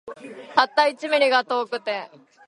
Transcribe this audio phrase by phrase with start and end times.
[0.55, 2.09] たった一ミリが遠くて